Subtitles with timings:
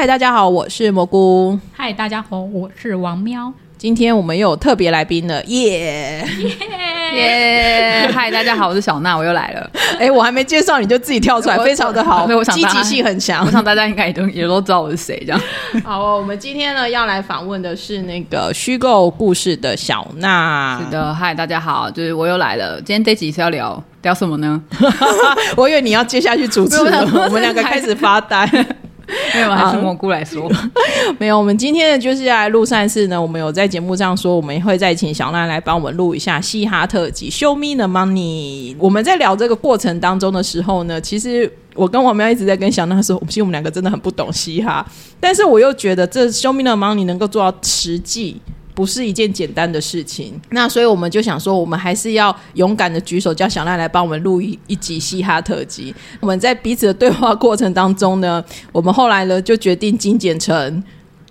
[0.00, 1.58] 嗨，大家好，我是蘑菇。
[1.72, 3.52] 嗨，大家好，我是王喵。
[3.76, 6.24] 今天我们又有特别来宾了，耶
[7.12, 8.08] 耶！
[8.14, 9.70] 嗨，大家好，我是小娜，我又来了。
[9.98, 13.44] 哎，我还没介绍你就自己跳出来，非常的好，积极性很强。
[13.44, 15.40] 我想大家应该也都也都知道我是谁，这样。
[15.84, 20.80] 好，我们今天呢要来访问的是那个虚构故事的小娜。
[20.80, 22.76] 是的，嗨，大家好，就是我又来了。
[22.76, 24.62] 今天这集是要聊聊什么呢？
[25.58, 28.48] 我以为你要接下去主持了，我们两个开始发呆。
[29.34, 30.50] 没有，还是蘑菇来说。
[31.18, 33.20] 没有，我们今天的就是来录善事呢。
[33.20, 38.76] 我们有在节目上说，我们会再请小娜来帮我们录一下嘻哈特辑，Show me the money。
[38.78, 44.86] 我们在聊这个过程当中的时候呢，其实我跟王苗一直在跟小娜说，其实我们两个真的很不懂嘻哈，
[45.18, 48.40] 但是我又觉得这 Show me the money 能够做到实际。
[48.78, 55.92] 不是一件简单的事情，那所以我们就想说，我们还是要勇敢的举手，叫小赖来帮我们录一一集嘻哈特辑。
[56.20, 60.80] 我们在彼此的对话过程当中呢，我们后来呢就决定精简成。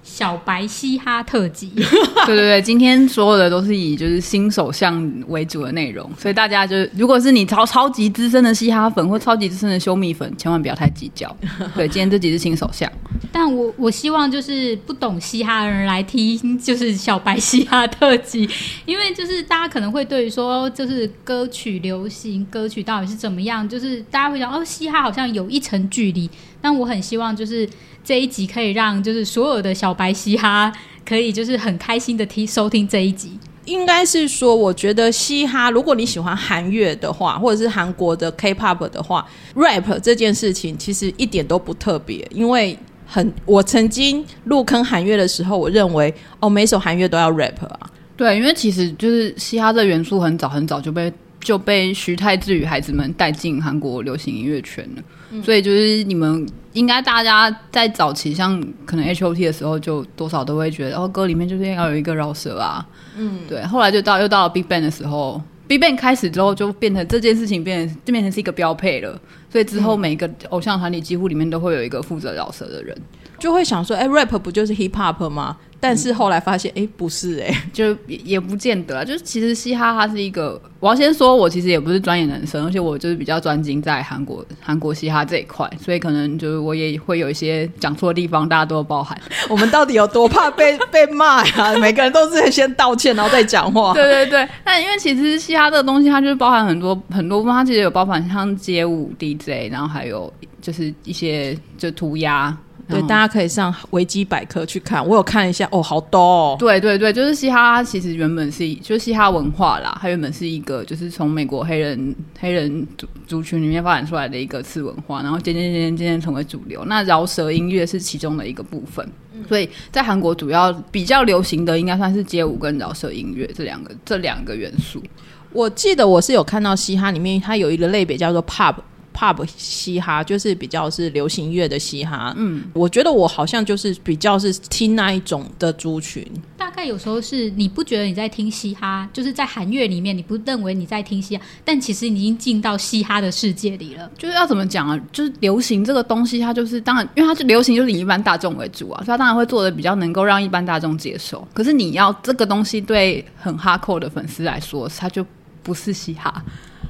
[0.09, 1.69] 小白嘻哈特辑，
[2.25, 11.35] 对对对，今天所有的都是以就是新手相为主的内容，所以大家就是如果是你超超级资深的嘻哈粉或超级资深的修蜜粉，千万不要太计较。
[11.75, 12.91] 对，今天这集是新手相，
[13.31, 18.49] 但我我希望就是不懂嘻哈的人来听，就是小白嘻哈特辑，
[18.85, 26.27] 因为就是大家可能会对于说就是歌曲流行歌曲到底是怎么样，就是大家会讲哦，嘻哈好像有一层距离，
[26.67, 27.67] 但我很希望就是。
[28.03, 30.71] 这一集可以让就是所有的小白嘻哈
[31.05, 33.37] 可以就是很开心的听收听这一集。
[33.65, 42.25] 应该是说，我觉得嘻哈，如果你喜欢韩乐的话，或者是韩国的 K-pop 的话，rap 这件事情其实一点都不特别。
[42.33, 47.91] 因为很，我曾经入坑韩乐的时候，我认为哦，每首韩乐都要 rap 啊。
[48.15, 55.03] 对，因为其实就是嘻哈的元素很早很早就被就被徐太志与孩子们带进韩国流行音乐圈了。
[55.43, 62.85] 所以就是你们应该大家在早期像可能 H O T 的时候，就多少都会觉得哦，歌里面就是要有一个饶舌啊，
[63.17, 63.63] 嗯，对。
[63.65, 69.19] 后来就到又到了 Big Bang 的时候，Big Bang 开始之后就变成这件事情变就变成是一个标配了。
[69.49, 72.95] 所以之后每一个偶像团体几乎里面都会有一个负责饶舌的人，
[73.39, 75.57] 就会想说，哎，rap 不就是 hip hop 吗？
[75.79, 79.05] 但是后来发现，哎，不是哎， 就也也不见得。
[79.05, 89.19] 就是其实嘻哈它是一个，我要先说，我其实也不是专业人生，而且我就是比较专精在韩国韩国嘻哈这一块，所以可能就是我也会有一些讲错的地方，大家都包涵。
[89.49, 91.77] 我们到底有多怕被被骂呀？
[91.79, 93.93] 每个人都是先道歉，然后再讲话。
[93.93, 94.47] 对对对。
[94.63, 102.57] 但因为其实嘻哈这个东西，它就是包含很多很多部分，它其实有包含像街舞、DJ，然后还有就是一些就涂鸦。
[102.89, 106.19] 对，大家可以上维基百科去看，我有看一下哦，好多。
[106.19, 106.55] 哦。
[106.57, 116.85] 对对对，就是嘻哈，其实原本是就是嘻哈文化啦，它原本是一个就是从美国黑人黑人族族群里面发展出来的一个次文化，然后渐渐渐渐渐渐成为主流。
[116.85, 119.05] 那饶舌音乐是其中的一个部分，
[119.49, 125.03] 所以在韩国主要比较流行的应该算是街舞跟饶舌音乐这两个这两个元素。
[125.51, 128.75] 我记得我是有看到嘻哈里面它有一个类别叫做 pop。
[129.17, 136.23] Pop 嘻哈就是比较是流行乐的嘻哈，嗯，我觉得我好像就是比较是听那一种的族群。
[136.55, 144.07] 大概有时候是你不觉得你在听嘻哈，就是在韩乐里面你不认为你在听嘻哈，但其实你已经进到嘻哈的世界里了。
[144.17, 144.99] 就是要怎么讲啊？
[145.11, 151.47] 就是流行这个东西，它就是当然，因为它是流行，就是以一般大众为主啊，所以它当然会做的比较能够让一般大众接受。
[151.53, 155.25] 可是你要这个东西对很哈扣的粉丝来说，它就
[155.63, 156.43] 不是嘻哈。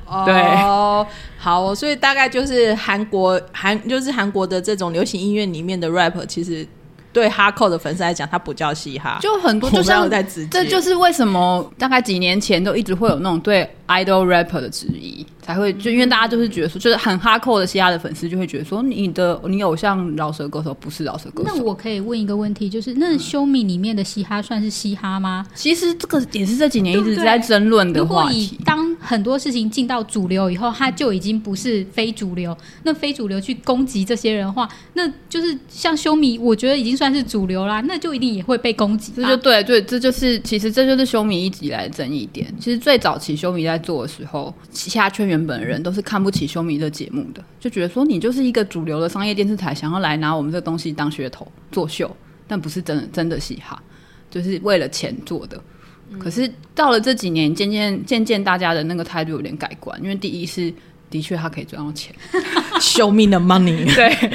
[0.06, 1.06] 哦，
[1.38, 6.66] 好，所以大概就是韩国韩，就是韩国的这种流行音乐里面的 rap，其实
[7.12, 15.26] 对哈扣的粉丝来讲，它不叫嘻哈，就很多，就像在直，这就是为什么大概几年前都一直会有那种对 idol rapper 的质疑。
[15.48, 21.56] 才会就因为大家就是觉得说，就是很哈扣的嘻哈的粉丝就会觉得说，你的你偶像饶舌歌手不是饶舌歌手。
[21.56, 25.48] 那我可以问一个问题，就是那修米里面的嘻哈算是嘻哈吗？
[25.56, 28.60] 其实这个也是这几年一直在争论的话题。
[28.66, 32.54] 当很多事情进到主流以后，它就已经不是非主流。
[32.84, 39.14] 那非主流去攻击这些人的话，那就是像修米，我觉得已经算是主流啦，那就一定也会被攻击。
[39.16, 42.54] 这就对对，这就是其实这就是修米一直以来的争议点。
[42.60, 45.37] 其实最早期修米在做的时候，嘻哈圈原。
[45.46, 52.16] 本人都是看不起《修迷》的节目的，就觉得说你就是一个主流的商业电视台，想要来拿我们这个东西当噱头作秀，
[52.48, 53.82] 但不是真的真的嘻哈，
[54.32, 55.62] 就是为了钱做的。
[56.18, 60.74] 可是到了这几年，渐渐渐渐，大家的那个态度有点改观，因为第一是。
[61.10, 62.14] 的确，他可以赚到钱，
[62.80, 63.86] Show me the money。
[63.96, 64.32] 对，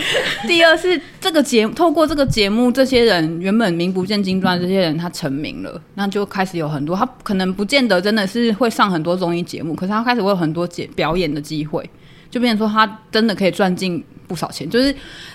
[0.46, 11.88] 第二是这个节透过这个节目，这些人原本名不见经传，这些人他成名了，那就开始有很多他可能不见得真的是会上很多综艺节目，可是他开始会有很多节表演的机会，
[12.30, 14.04] 就变成说他真的可以赚进。
[14.28, 14.70] 不少钱。
[14.70, 14.94] 就是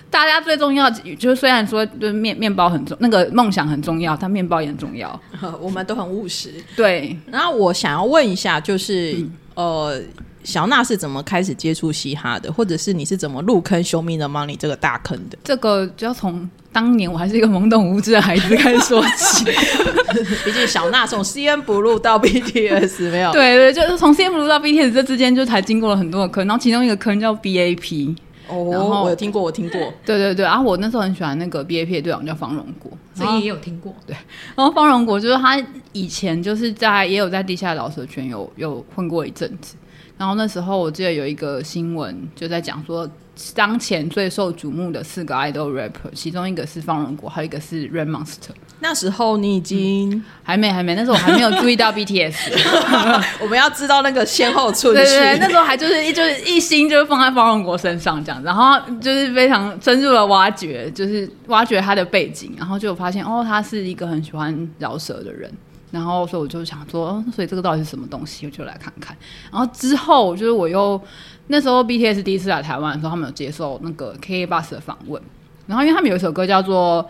[0.10, 5.22] 大家最重要，就是虽然说就是面面包很重，那个梦想很重要，但面包也很重要。
[5.62, 6.52] 我们都很务实。
[6.76, 9.16] 对，然后我想要问一下，就是、
[9.54, 10.02] 呃，
[10.48, 15.38] 小娜是怎么开始接触嘻哈的，或者是你是怎么入坑《Show Me the Money》这个大坑的？
[15.44, 19.44] 这个就要从当年我还是一个懵懂无知的孩子开始说起。
[20.46, 28.16] 毕竟小娜从 CN Blue 到 BTS 没有，对对，就是从 CN 不入到 BTS 这之间，就才经过了很多的坑，然后其中一个坑叫 BAP。
[28.48, 29.94] 然哦，后我有听过，我听过。
[30.06, 33.94] 对对对，然后我那时候很喜欢那个 BAP 的队长叫方荣国，这也有听过。
[34.06, 34.16] 对
[34.56, 35.62] 然后方荣国就是他
[35.92, 39.76] 以前就是在也有在地下饶舌圈有有混过一阵子，
[40.18, 43.08] 然后那时候我记得有一个新闻就在讲说，
[43.54, 48.50] 当前最受瞩目的四个 idol rapper，其中一个是方荣国，还有一个是 Red Monster。
[48.80, 52.52] 那时候你已经，还没还没，那时候我还没有注意到 BTS。
[53.42, 55.04] 我们要知道那个先后顺序。
[55.04, 65.52] 对对对，那时候还就是一就是一心就是放在方荣国身上这样，然后就是非常深入的挖掘，就是挖掘他的背景，然后就发现哦，他是一个很喜欢饶舌的人。
[65.92, 68.46] 然后，所以我就想说，哦所以这个到底是什么东西？
[68.46, 69.16] 我就来看看。
[69.52, 71.02] 然后之后，就是我又
[71.48, 75.22] 那时候 BTS 第一次来台湾的时候，他们有接受那个 KK Bus 的访问。
[75.66, 77.10] 然后，因为他们有一首歌叫做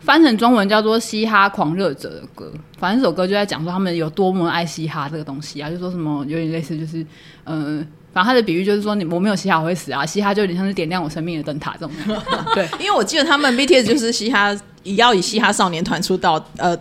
[0.00, 7.04] 翻成中文叫做《嘻哈狂热者》的歌，反正这首歌就在讲说他们有多么爱嘻哈这个东西啊，就说什么有点类似就是
[7.44, 7.78] 嗯。
[7.78, 11.90] 呃反正他的比喻就是说，你我没有嘻哈我会死啊，嘻哈就有点像是点亮我生命的灯塔这种。
[12.54, 16.76] 对因为我记得他们 BTS 就是嘻哈，也要以嘻哈少年团出道，呃，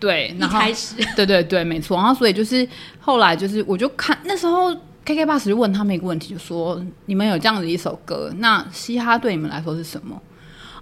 [0.00, 1.96] 对，然后开始对对对，没错。
[1.96, 2.66] 然后所以就是
[3.00, 4.74] 后来就是我就看那时候
[5.04, 10.20] KK Bus 就问他们一个问题，就说你们有这样的一首歌，那嘻哈对你们来说是什么？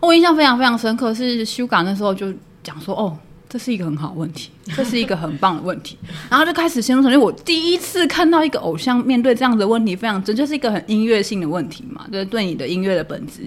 [0.00, 2.32] 我印象非常非常深刻，是 Suga 那时候就
[2.64, 3.16] 讲说，哦，
[3.48, 5.96] 这是一个很好的问题， 这是一个很棒的问题。
[6.28, 7.16] 然后就开始陷入沉思。
[7.16, 13.42] 我第一次看到一个偶像面对这样的问题，非常真就是一个很音乐性的问题嘛，就是对你的音乐的本质。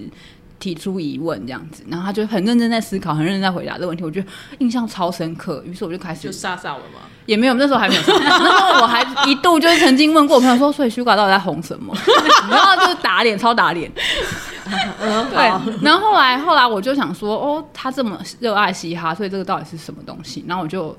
[0.58, 5.62] 提出疑问这样子，然后他就很认真在思考，很认真在回答这个问题，我觉得印象超深刻。
[5.66, 7.00] 于是我就开始就飒飒了嘛。
[7.26, 8.16] 也没有，那时候还没有上。
[8.22, 11.92] 那时候我还一度就是曾经问过我朋友说，所以 Suga 到底在红什么？
[12.48, 13.90] 然后就是打脸，超打脸。
[15.30, 20.44] 对，然后后来后来我就想说，哦，他这么热爱嘻哈，所以这个到底是什么东西？
[20.46, 20.96] 然后我就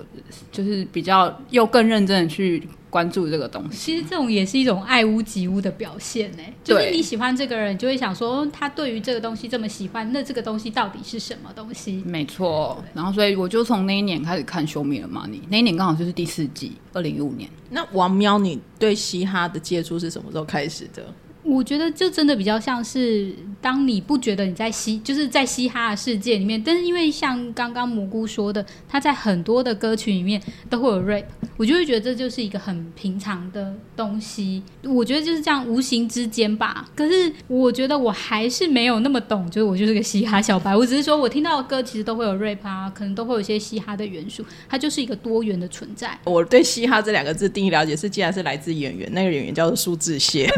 [0.52, 3.78] 就是比较又更认真的去关注这个东西。
[3.78, 6.44] 其实这种也是一种爱屋及乌的表现呢。
[6.64, 12.04] 就是你喜欢这个人，你就会想说，哦他对于这个东西这么喜欢，那这个东西到底是什么东西？
[12.06, 17.50] 没错，然后所以我就从那一年开始看《Show Me the Money》，那一年刚好就是第四季，二零一五年。
[17.70, 21.06] 那王喵，你对嘻哈的接触是什么时候开始的？
[21.48, 31.24] 我觉得就真的比较像是，当你不觉得你在嘻，就是在嘻哈的世界里面，但是因为像刚刚蘑菇说的，他在很多的歌曲里面都会有 rap，
[31.56, 34.62] 我就会觉得这就是一个很平常的东西。
[34.84, 36.86] 我觉得就是这样，无形之间吧。
[36.96, 40.76] 可是我觉得我还是没有那么懂，就是我就是个嘻哈小白。
[40.76, 46.18] 我只是说我听到的歌其实都会有 rap 啊，可能都会有一些嘻哈的元素，它就是一个多元的存在。
[46.26, 50.48] 我对嘻哈这两个字定义了解是，既然是来自演员，那个演员叫做苏志燮。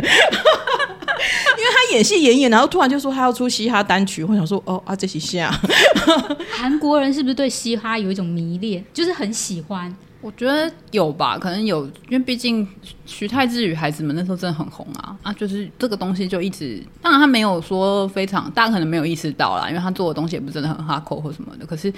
[1.58, 5.52] 因为他演戏演演，然后突然就说他要出嘻哈单曲，我想说哦啊，这是下
[6.52, 9.96] 韩国人是不是对嘻哈有一种迷恋，就是很喜欢？
[10.22, 12.68] 我觉得有吧，可能有，因为毕竟
[13.06, 21.94] 徐太志与孩子们那时候真的很红啊啊，就是这个东西就一直，当然他没有说非常，大家可能没有意识到啦，因为他做的东西也不是真的很哈扣或什么的，可是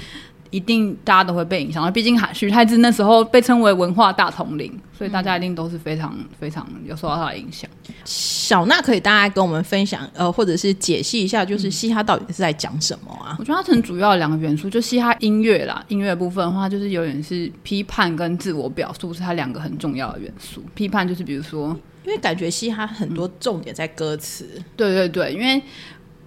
[0.51, 7.69] 一定大家都会被影响，毕竟徐太志那时候被称为文化大统领，所以大家一定都是非常非常有受到他的影响。
[8.03, 13.35] 小娜可以大概跟我们分享，呃，或者是解析一下，就是嘻哈到底是在讲什么啊？
[13.39, 20.61] 我觉得它很主要的两个元素，就嘻哈音乐啦，音乐部分的话，就是有点是批判跟自我表述，是它两个很重要的元素。
[20.75, 21.69] 批判就是比如说，
[22.05, 25.61] 因为感觉嘻哈很多重点在歌词，对对对，因为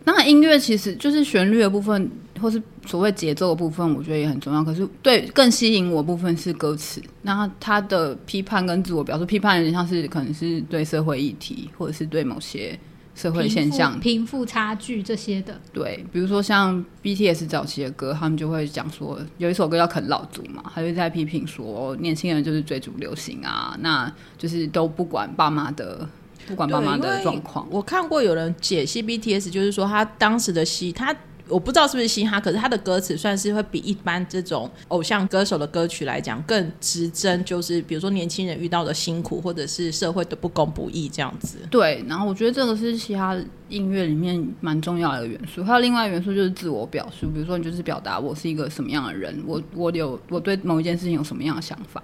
[0.04, 2.10] 那音乐其实就是旋律的部分，
[2.40, 4.62] 或是所谓节奏的部分，我觉得也很重要。
[4.64, 12.78] 可是对更吸引我部分是歌词，那他的批判跟自我表述，批判有点像是可能是对社会议题，或者是对某些
[13.14, 15.60] 社会现象贫富富差距这些的。
[15.72, 26.08] 对，比如说像 BTS 早期的歌，他们就会讲说，有一首歌叫《啃老族》嘛，他就在批评说，年轻人就是追逐流行啊，那就是都不管爸妈的，
[26.48, 27.64] 不管爸妈的状况。
[27.70, 31.14] 我看过有人解析 BTS，就是说他当时的戏，他
[31.48, 41.58] 我不知道是不是嘻哈，可是他的歌词算是会比一般这种偶像歌手的歌曲来讲更直针，就是比如说年轻人遇到的辛苦，或者是社会的不公不义这样子。
[41.70, 43.36] 对，然后我觉得这个是嘻哈
[43.68, 45.62] 音乐里面蛮重要的一个元素。
[45.62, 52.02] 还有另外元素就是自我表述，比如说你就是表达我是一个什么样的人，我我有我对某一件事情有什么样的想法。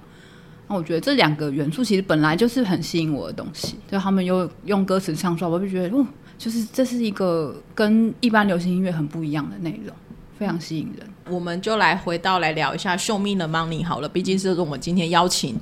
[0.68, 6.06] 那我觉得这两个元素其实本来就是很吸引我的东西，就他们又用歌词唱出来，我就觉得哦，
[6.40, 9.94] 就是这是一个跟一般流行音乐很不一样的内容，
[10.38, 11.06] 非常吸引人。
[11.28, 15.54] 我们就来回到来聊一下《秀蜜的 Money》好了，毕竟是我们今天邀请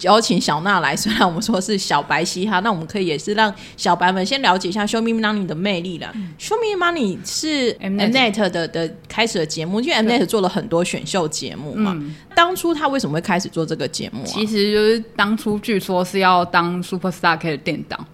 [0.00, 6.12] 邀请小娜来，虽然我们说是小白嘻哈，那我们可以也是让小白们先了解一下《秀蜜 Money》的魅力啦。
[6.36, 11.96] 秀蜜 Money》是 Mnet 的的开始的节目，因为 Mnet 做了很多选秀节目嘛。
[12.34, 14.26] 当初他为什么会开始做这个节目啊？
[14.26, 18.04] 其实就是当初据说是要当 Super Star K 的店长，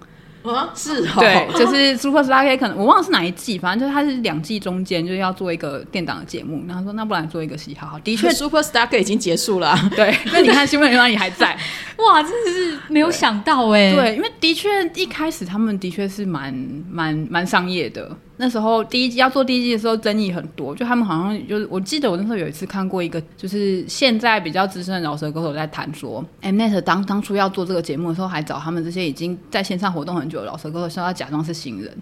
[0.42, 9.90] 啊，是哦，对， 就是 Super Star K 可能我忘了是哪一季，反正就是它是两季中间就是要做一个店长的节目，然后说那不然做一个嘻哈好，的确 确 Super Star K 已经结束了啊。
[9.94, 10.14] 对。
[10.32, 11.58] 那你看新闻原来你还在，
[11.96, 16.54] 哇，真的是没有想到哎、对，因为的确一开始他们的确是蛮
[16.90, 18.10] 蛮蛮商业的。
[18.40, 31.94] 那时候第一季要做第一季的时候，争议很多，就他们好像就是，我记得我那时候有一次看过一个，就是现在比较资深的饶舌歌手在谈说，Mnet 当当初要做这个节目的时候，还找他们这些已经在线上活动很久的饶舌歌手，说要假装是新人。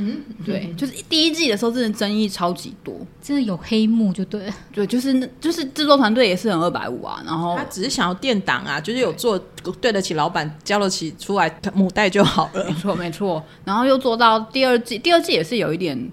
[0.00, 2.94] 嗯，对，就是第一季的时候，真的争议超级多。
[3.20, 4.54] 真的有黑幕就对了。
[4.72, 9.38] 对，就是那就是制作团队也是很二百五啊，然后他只是想要垫档啊，就是有做
[9.80, 12.74] 对得起老板，交得起出来母带就好了没。
[12.74, 16.10] 错没错，然后又做到第二季，第二季也是有一点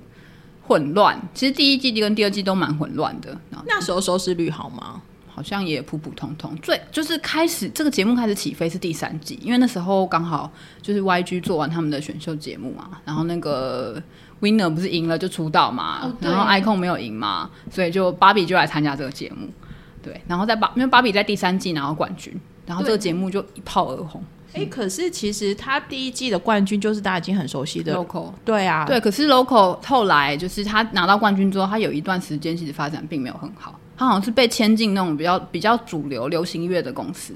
[0.67, 1.17] 混乱。
[1.33, 5.01] 其实第一季跟第二季都蛮混乱的，那时候收视率好吗？
[5.37, 6.57] 好像也普普通通。
[6.63, 10.51] 最就是开始这个节目开始起飞是第三季，因为那时候刚好
[10.81, 14.01] 就是 YG 做完他们的选秀节目嘛，然后那个
[14.41, 19.47] Winner 不是赢了就出道嘛，哦然后 Icon 没有赢嘛，所以就芭比就来参加这个节目。
[20.01, 22.33] 对，然后在芭因为芭比在第三季拿到冠军，
[22.65, 24.23] 然后这个节目就一炮而红。
[24.53, 37.33] 哎、可是其实他第一季的冠军就是大家已经很熟悉的，local 对啊，对，可是 local 后来就是他拿到冠军之后，他有一段时间其实发展并没有很好，他好像是被签进那种比较比较主流流行乐的公司，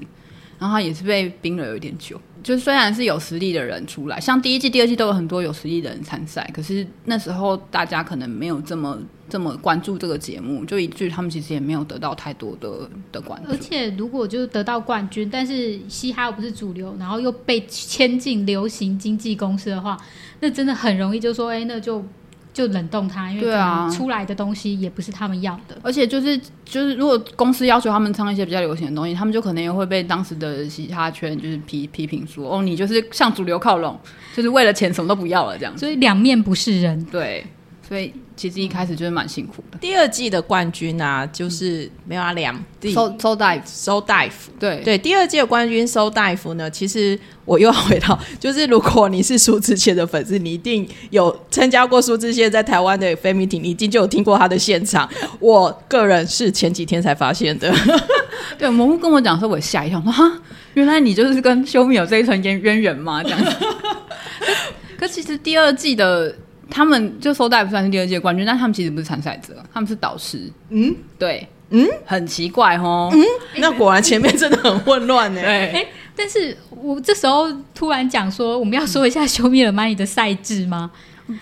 [0.58, 2.20] 然后他也是被冰了有一点久。
[2.42, 13.56] 就是虽然是有实力的人出来，像第一季、第二季都有很多有实力的人参赛，可是那时候大家可能没有这么这么关注这个节目，就以至于他们其实也没有得到太多的的关注而。
[13.58, 19.96] 且如果就是得到冠军，但是嘻哈又不是主流，然后又被签进流行经纪公司的话，
[20.40, 22.04] 那真的很容易就说，哎、那就
[22.52, 25.76] 就冷冻它，因为对啊出来的东西也不是他们要的。
[25.82, 33.98] 而且就是就是，如果公司要求他们唱一些比较流行的东西，他们就可能也会被当时的嘻哈圈就是批批评说，哦，你就是向主流靠拢，
[34.34, 35.80] 就是为了钱什么都不要了这样子。
[35.80, 37.02] 所以两面不是人。
[37.06, 37.46] 对，
[37.88, 39.78] 所以其实一开始就是蛮辛苦的。
[39.78, 44.50] 第二季的冠军啊，就是没有阿良第收收带，收大夫。
[44.58, 55.08] 对对，第二季的冠军收大夫呢，其实我又要回到，就是如果你是苏志燮的粉丝，你一定有参加过苏志燮在台湾的 fan meeting，你一定就有听过他的现场。
[55.38, 57.72] 我个人是前几天才发现的，
[58.58, 60.32] 对，蘑菇跟我讲的时候，我也吓一跳，说哈，
[60.74, 63.22] 原来你就是跟修米有这一层渊渊源吗？
[63.22, 63.50] 这样子。
[64.98, 66.32] 可其实第二季的
[66.72, 70.50] 他们就收带不算是第二届冠军，但他们其实不是参赛者，他们是导师。
[70.70, 73.10] 嗯，对，嗯，很奇怪哦。
[73.12, 73.22] 嗯，
[73.58, 75.40] 那果然前面真的很混乱呢。
[75.44, 75.86] 对。
[76.16, 80.90] 但是我这时候突然讲说，我们要说一下《修米尔曼尼》的赛制吗？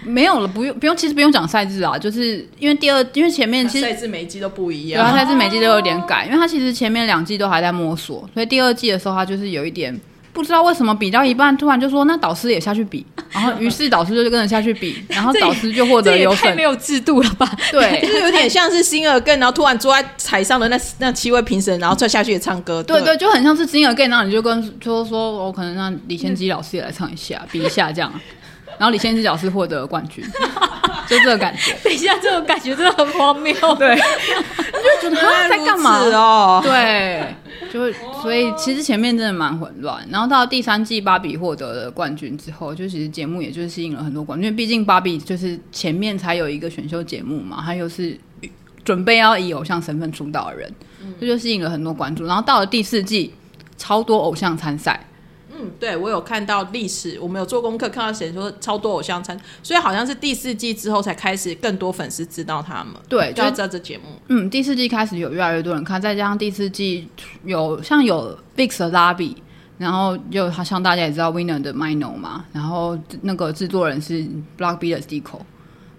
[0.05, 5.17] 没有了，不用不用，其实不用讲赛制啊，就是因为第二，因为前面其实赛制每一季都不一对啊，样。
[5.17, 9.99] 赛制每季都有点改，因为他其实前面两季都还在摸索，所以第二季的时候他就是有一点
[10.33, 16.51] 不知道为什么比到一半，突然就说那导师也下去比， 然后于是导师就跟着下去比，然后导师就获得优胜。
[16.51, 17.51] 太没，有制度了吧？
[17.73, 18.01] 对。
[18.01, 22.83] 就是有点像是新耳根，然后突然坐在台上的那那七位评审，然后再下去也唱歌。
[22.83, 28.13] 对对，就很像是金额 gay，然后你就跟说说，我、可能让李先基老师也来唱一下，比一下这样，
[28.79, 30.25] 然后李先基老师获得冠军，
[31.11, 33.53] 就这个感觉， 等一下，这种感觉真的很荒谬。
[33.75, 33.97] 对，
[35.03, 36.61] 就觉得他在干嘛哦？
[36.63, 37.35] 对，
[37.73, 48.17] 就会所以其实前面真的蛮混乱，然后到第三季芭比获得了冠军之后，就其实节目也就是吸引了很多观众，因为毕竟芭比就是前面才有一个选秀节目嘛，他又是
[48.85, 50.73] 准备要以偶像身份出道的人，
[51.21, 52.25] 这就吸引了很多关注。
[52.25, 53.35] 然后到了第四季，
[53.77, 55.05] 超多偶像参赛，
[55.61, 64.05] 嗯，对我有看到历史，我们有做功课，看到谁说超多偶像参，所以好像是第四季之后才开始更多粉丝知道他们，对，知道这节目。
[64.29, 67.09] 嗯，第四季开始有越来越多人看，再加上第四季
[67.45, 69.37] 有像有 Bix 的 Lobby，
[69.79, 74.27] 然后就好像大家也知道 Winner 的 Mino 嘛，然后那个制作人是
[74.59, 75.41] Block B 的 Stico，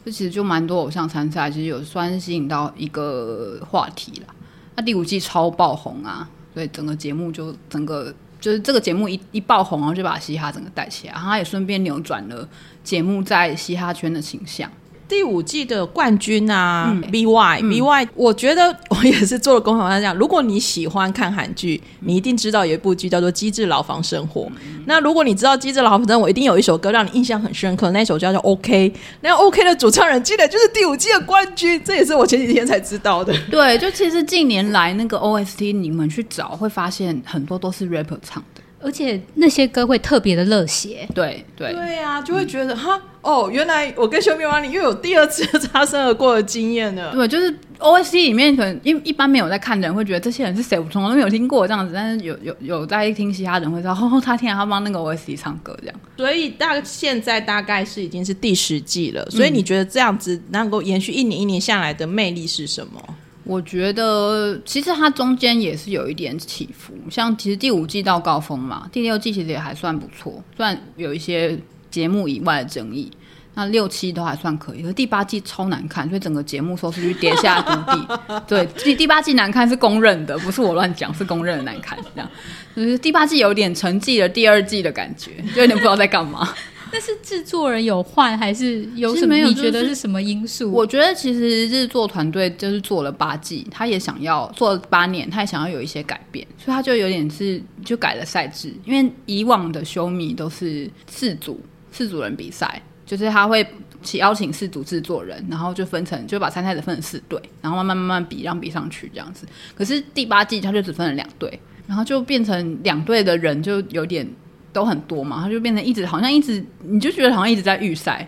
[0.03, 4.33] 这其实就蛮多偶像参赛，其实有算是吸引到一个话题啦。
[4.75, 12.45] 那第五季超爆红啊，所以整个节目就整个就是这个节目一一爆红，然后就把嘻哈整个带起来，然后他也顺便扭转了
[12.83, 14.69] 节目在嘻哈圈的形象。
[15.11, 19.81] 第五季的冠军啊、b y B Y，我觉得 我也是做了功课。
[19.81, 24.43] 他讲，如果你喜欢看韩剧，你一定知道有一部剧叫做《机智牢房生活》。
[24.85, 28.89] 那如果你知道《机智牢房生活》，一定有一首歌让你印象很深刻，那首叫做《OK》。
[29.19, 33.33] 那 OK 的主唱人竟然就是第五季的冠军，这也是我前几天才知道的。
[33.51, 38.50] 对，就其实近年来那个 OST，你们去找会发现很多都是 rapper 唱的。
[38.83, 47.11] 而且那些歌会特别的热血，对对对啊，就会觉得哈哦，原来我跟修明王你又有第二次擦身而过的经验呢。
[47.13, 55.95] 对，就是 O S C 里面可能一一般没有在看的人会觉得这些人是谁，我从来没有听过这样子，但是有有有在听其他人会知道，哦，他天啊，他帮那个 O S C 唱歌这样。
[56.17, 63.01] 所以大现在大概是已经是第十季了，所以你觉得这样子能够延续一年一年下来的魅力是什么？
[63.43, 71.57] 我觉得其实它中间也是有一点起伏，像其实第五季到高峰嘛，第六季其实也还算不错，虽然有一些
[71.89, 73.11] 节目以外的争议，
[73.55, 78.07] 那六七都还算可以，可第八季超难看，所以整个节目收视率跌下谷底。
[78.47, 81.97] 对，第第八季难看是公认的，不是我乱讲，是公认的难看。
[82.15, 82.29] 这样，
[82.75, 86.53] 就是第八季有点沉寂了第二季的感觉，就有点不知道在干嘛。
[86.93, 89.35] 那是制作人有换还是有什么？
[89.35, 90.71] 你觉得是什么因素？
[90.71, 98.73] 我觉得其实制作团队就是做了八季，他也想要做八年，他也想要有一些改变，所以他就有点是就改了赛制。
[98.83, 103.65] 因为以往的修米都是四组四组人比赛，就是他会
[104.03, 109.47] 请邀请四组制作人，然后就分成就把参赛者分成四队，然后慢慢慢慢比，让比上去这样子。
[109.73, 111.57] 可是第八季他就只分了两队，
[111.87, 114.27] 然后就变成两队的人就有点。
[114.73, 118.27] 都很多嘛，他就变成一直好像一直，你就觉得好像一直在预赛，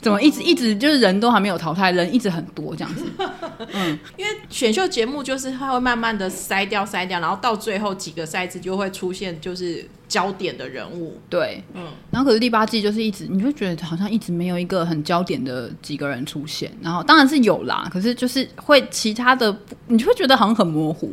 [0.00, 3.04] 怎么一直一直就是人都还没有淘汰，人一直很多这样子。
[3.72, 11.18] 嗯，因为选秀节目就是他会慢慢的筛掉筛掉，然后到最后几个赛制就会出现就是焦点的人物。
[11.28, 19.56] 对，嗯，然后可是第八季就是一直，你就觉得好像一直没有一个很焦点的几个人出现，然后当然是有啦，可是就是会其他的，
[19.88, 21.12] 你就会觉得好像很模糊。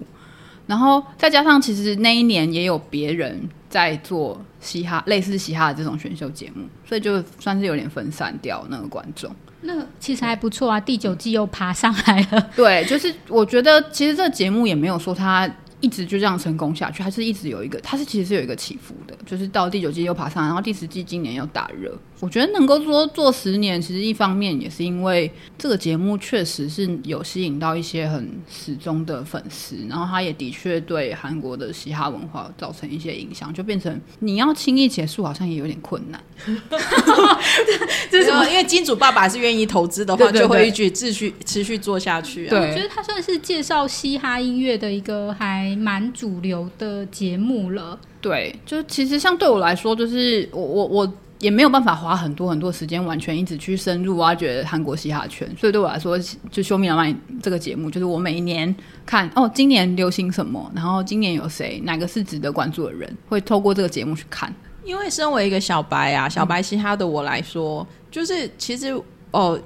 [0.66, 9.30] 然后再加上，其实那一年也有别人在做嘻哈，类似嘻哈的这种选秀节目，所以就算是有点分散掉那个观众。
[9.62, 12.50] 那其实还不错啊，第九季又爬上来了。
[12.56, 21.98] 对，就是我觉得其实这节目也没有说它一直就这样成功下去，还是一直有一个，它是其实是有一个起伏的，就是到第九季又爬上，然后第十季今年又打热。
[22.24, 36.24] 我觉得能够说做十年，其实一方面也是因为这个节目确实是有吸引到一些很始终的粉丝，然后他也的确对韩国的嘻哈文化造成一些影响，就变成你要轻易结束，好像也有点困难。
[38.10, 38.48] 这是什么？
[38.50, 42.48] 因为金主爸爸是愿意投资的话，就会一直持续持续做下去。
[42.48, 48.00] 对，我觉得它算是介绍嘻哈音乐的一个还蛮主流的节目了。
[48.22, 51.14] 对，就其实像对我来说，就是我我我。
[51.44, 55.46] 也没有办法花很多很多时间，完全一直去深入挖掘韩国嘻哈圈。
[55.60, 56.18] 所以对我来说，
[56.50, 58.74] 就《修米老板》这个节目，就是我每一年
[59.06, 64.54] 看哦，今年流行什么，然后今年有谁，哪个是值得关注的人，会透过这个节目去看。
[64.86, 68.98] 因为身为一个小白啊，小白嘻哈的我来说，就是其实
[69.32, 69.60] 哦，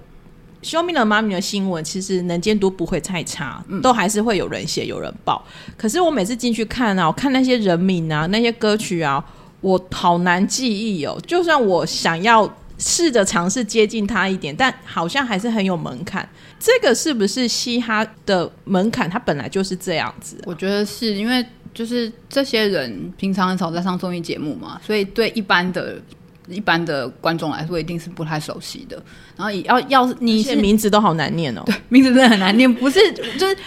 [0.67, 5.45] 《修明的妈咪》的新闻其实能见度不会太差，都还是会有人写、有人报。
[5.77, 9.23] 可是我每次进去看啊，我看那些人名啊，那些歌曲啊。
[9.61, 16.27] 我好难记忆哦，就算我想要试着尝试接近他一点，但好像还是很有门槛。
[16.59, 19.09] 这个是不是嘻哈的门槛？
[19.09, 20.37] 它本来就是这样子。
[20.45, 25.99] 我觉得是因为就是这些人平常很少在上综艺节目嘛，所以对一般的、
[26.47, 29.01] 一般的观众来说，一定是不太熟悉的。
[29.35, 32.99] 然后要要你是名字都好难念哦，对，名字真的很难念，不是
[33.39, 33.57] 就是。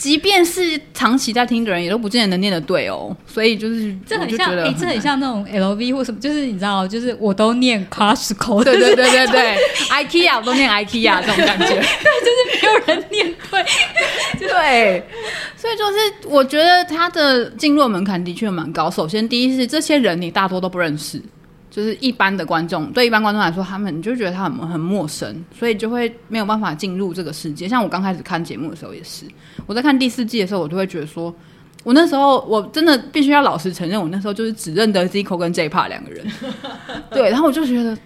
[0.00, 3.14] 即便是长期在听的人，也都不见得能念得对哦。
[3.26, 9.58] 所以就是这很像，哎，这很 像那种 L V 或什么，就是你知道，就是我都念 Costco，对对对对对
[9.90, 13.34] ，IKEA 我都念 IKEA 这种感觉， 对，就是没有人念
[14.38, 15.04] 对，对。
[15.54, 18.90] 所以就是我觉得他的进入门槛的确蛮高。
[18.90, 21.20] 首先，第一是这些人你大多都不认识。
[21.70, 27.68] 就是一般的观众，对一般观众来说，他们就觉得他很很陌生，所以就会没有办法进入这个世界。
[27.68, 29.24] 像我刚开始看节目的时候也是，
[29.66, 31.32] 我在看第四季的时候，我就会觉得说，
[31.84, 36.26] 我那时候我真的必须要老实承认，我那时候就是只认得 Zico 跟 J Park 两个人，
[37.12, 37.96] 对，然后我就觉得。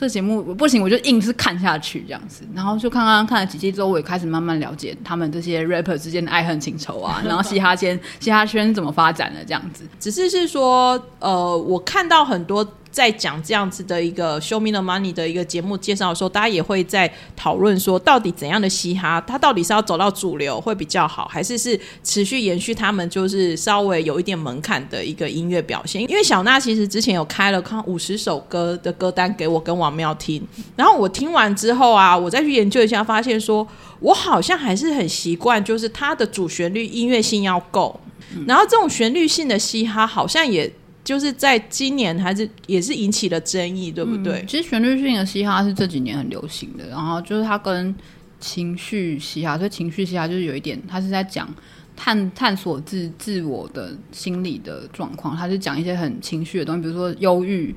[0.00, 9.82] 这节目不行，我就硬是看下去这样子，然后就看看看了几季之后，我也开始慢慢了解他们这些 rapper 之间的爱恨情仇啊， 然后嘻哈圈嘻哈圈怎么发展的这样子。
[9.98, 26.02] 只是是说，呃，我看到很多在讲这样子的一个 Show Me the Money 的一个节目介绍的时候，大家也会在讨论说，到底怎样的嘻哈，它到底是要走到主流会比较好，还是是持续延续他们就是稍微有一点门槛的一个音乐表现？
[26.02, 30.42] 因为小娜其实之前有开了看五十首歌的歌单给我跟王妙听，
[30.74, 33.66] 然后我听完之后啊，我再去研究一下，发现说
[34.00, 38.00] 我好像还是很习惯，就是它的主旋律音乐性要够，
[38.46, 40.72] 然后这种旋律性的嘻哈好像也。
[41.08, 44.44] 就是在今年还是也是引起了争议，对不对？
[44.46, 47.94] 其实旋律性的嘻哈是这几年很流行的，然后就是它跟
[48.38, 51.48] 情绪嘻哈，所以情绪嘻哈就是有一点，它是在讲
[51.96, 57.74] 探探索自自我的心理的状况，它是讲一些很情绪的东西，比如说忧郁，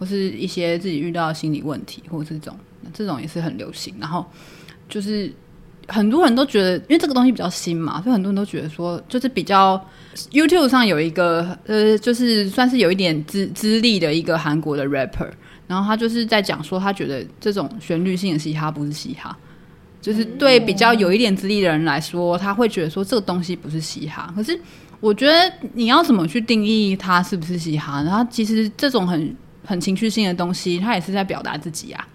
[0.00, 2.58] 或是一些自己遇到的心理问题，或者这种
[2.92, 3.94] 这种也是很流行。
[4.00, 4.26] 然后
[4.88, 5.32] 就是
[5.86, 9.80] 很多人都觉得，因为这个东西比较新嘛，所以很多人都觉得说，就是比较。
[10.30, 15.30] YouTube 上有一个呃，就是算是有一点资资历的一个韩国的 rapper，
[15.66, 19.34] 然后他就是在讲说，他觉得这种旋律性的嘻哈不是嘻哈，
[20.02, 24.30] 就是对比较有一点资历的人来说，他会觉得说这个东西不是嘻哈。
[24.36, 24.58] 可是
[25.00, 28.02] 我觉得你要怎么去定义它是不是嘻哈？
[28.02, 32.06] 然后其实这种很很情绪性的东西，它也是在表达自己啊。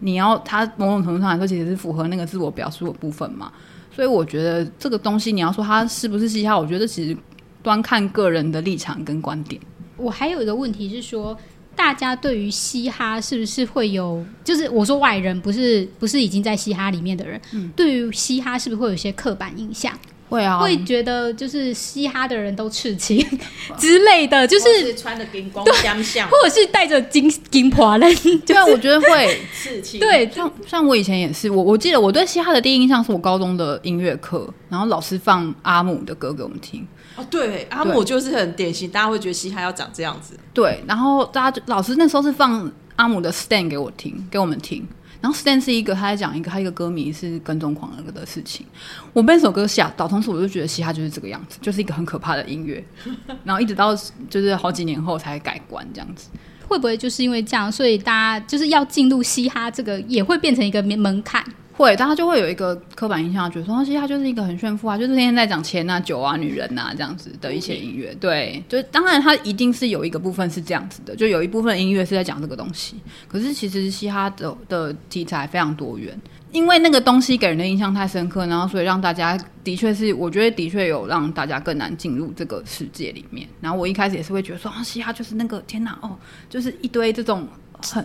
[0.00, 3.52] 你要它某种程度上来说，其实是符合那个自我表述的部分嘛。
[3.94, 7.14] 所以我觉得这个东西你要说它是不是嘻哈，我觉得其实。
[7.62, 9.60] 端看个人的立场跟观点。
[9.96, 11.36] 我还有一个问题是说，
[11.76, 17.40] 大家对于嘻哈是不是会有，就是我说外人不是不是已经在嘻哈里面的人，
[17.76, 19.96] 对于嘻哈是不是会有些刻板印象？
[20.28, 23.22] 会啊，会觉得就是嘻哈的人都刺青
[23.76, 28.10] 之类的，就是穿的金光相像，或者是带着金金破烂。
[28.46, 30.00] 对啊，我觉得会刺青。
[30.00, 36.82] 对，像像我以前也是，我我记得我对嘻哈的第一印象是我高中的音乐课，然后老师放阿姆的歌给我们听。
[37.16, 40.38] 哦，对，阿姆就是很典型，大家会觉得嘻哈要长这样子。
[40.54, 44.86] 对，然后大家老师那时候是放阿姆的 Stand 给我听，给我们听。
[45.20, 48.66] 然后 Stand 是一个他在讲一个他一个歌迷是跟踪狂那个的事情，
[49.12, 52.84] 我被这首歌吓到，同时我就觉得嘻哈就是这个样子，就是一个很可怕的音乐。
[53.44, 53.94] 然后一直到
[54.28, 56.28] 就是好几年后才改观这样子，
[56.66, 61.44] 会不会就是因为这样，所以大家就是要进入嘻哈这个也会变成一个门槛？
[61.74, 68.14] 会，但他就会有一个刻板印象，觉得说嘻哈就是一个很炫富啊，就是天天在讲钱啊、酒啊、女人啊这样子的一些音乐。
[68.20, 72.96] 对，就当然它一定是有一个部分是这样子的，就有一部分音乐是在讲这个东西。
[73.26, 76.16] 可是其实嘻哈的的题材非常多元，
[76.52, 83.48] 因为那个东西给人的印象太深刻，然后所以让大家的确是，我觉得的确有让大家更难进入这个世界里面。
[83.60, 86.16] 然后我一开始也是会觉得说啊，嘻哈就是那个天哪哦，
[86.50, 87.48] 就是一堆这种。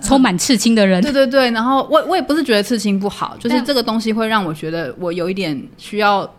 [0.01, 6.29] 充满刺青的人，对对对，然后我我也不是觉得刺青不好，就是这个东西会让我觉得我有一点需要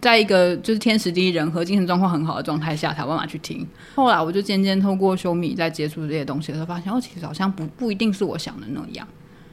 [0.00, 3.66] 在一个就是天时地利人和、精神状况很好的状态下才办法去听。
[3.94, 9.06] 后来我就渐渐透过修米在接触这些东西的时候，发现哦，其实好像不不一定是我想的那样。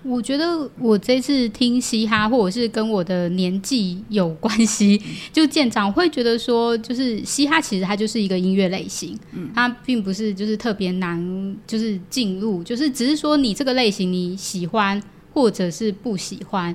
[0.07, 5.01] 我觉得我这次听嘻哈，或者是跟我的年纪有关系，
[5.33, 15.01] 就舰长会觉得说，就是嘻哈其实它就是一个音乐类型，嗯，它并不是就是特别难，就是进入，就是只是说你这个类型你喜欢
[15.33, 16.73] 或者是不喜欢。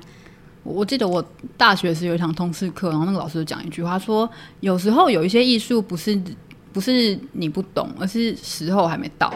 [0.63, 6.21] 我记得我大学时有一堂通识课，然后那个老师就讲一句话说，有时候有一些艺术不是
[6.73, 9.33] 不是你不懂，而是时候还没到。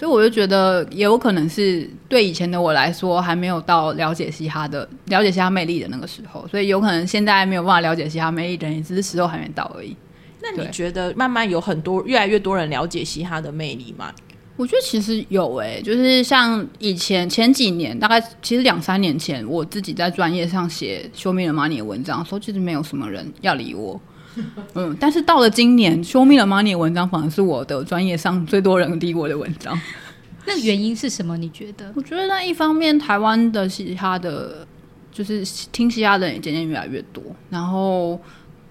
[0.00, 9.94] 所以我就觉得，也有可能是对以前的我来说，还没有到了解嘻哈的、了解嘻哈魅力的那个时候，所以有可能现在没有办法了解嘻哈魅力的人，只是时候还没到而已。
[10.40, 14.10] 那你觉得慢慢有很多、越来越多人了解嘻哈的魅力吗？
[14.56, 24.00] 我觉得其实有诶，就是像以前前几年，大概其实两三年前，我自己在专业上写《Show Me the Money》的文章，说其实没有什么人要理我。
[24.74, 29.78] 嗯，但是到了今年，Show Me the Money 文章反而是我的专业上最多人理我的文章。
[30.46, 31.36] 那原因是什么？
[31.36, 31.92] 你觉得？
[31.94, 34.66] 我觉得那一方面，台湾的嘻哈的，
[35.12, 38.20] 就是听嘻哈的人也渐渐越来越多，然后。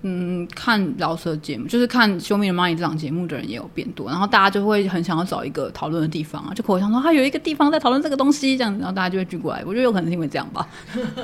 [0.01, 9.61] 嗯，看饶舌节目，就是看《Show Me the Money》这档节目的人也有变多，然后大家就会很想要找一个讨论的地方啊，就口头上说他有一个地方在讨论这个东西，这样子，然后大家就会聚过来。
[9.65, 10.65] 我觉得有可能是因为这样吧。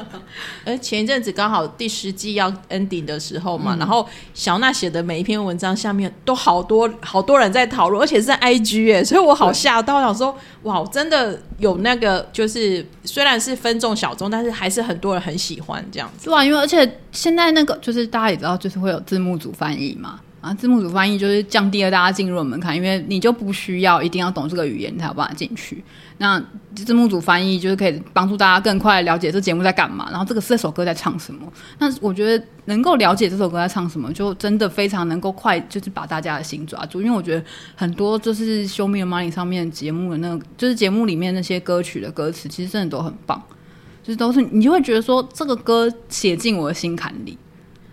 [0.65, 16.25] 而前一阵子刚好第十季要 ending 的时候嘛，然后小娜写的每一篇文章下面都好多好多人在讨论，而且是在 IG 哎，所以我好吓到，想说哇，真的有那个就是虽然是分众小众，但是还是很多人很喜欢这样子。
[16.25, 18.59] 对啊，因为而且现在那个就是大家也知道。
[18.65, 25.84] 就是会有字幕组翻译嘛，啊，字幕组翻译就是降低了大家进入的门槛，因为你就不需要一定要懂这个语言才有办法进去。
[26.17, 31.41] 那字幕组翻译就是可以帮助大家更快了解这节目在干嘛，然后这个这首歌在唱什么。
[31.78, 37.04] 那我觉得能够了解这首歌在唱什么，就真的非常能够快，就是把大家的心抓住。
[37.04, 43.39] 因为我觉得很多就是《Show Me the Money》上面节目的那，就是节目里面那些歌曲的歌词，其实真的都很棒，
[44.01, 47.38] 就是都是你就会觉得说这个歌写进我的心坎里。